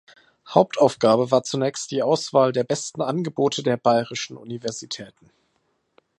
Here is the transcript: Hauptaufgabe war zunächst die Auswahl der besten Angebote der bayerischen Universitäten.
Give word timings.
Hauptaufgabe 0.49 1.29
war 1.29 1.43
zunächst 1.43 1.91
die 1.91 2.01
Auswahl 2.01 2.51
der 2.53 2.63
besten 2.63 3.03
Angebote 3.03 3.61
der 3.61 3.77
bayerischen 3.77 4.35
Universitäten. 4.35 5.29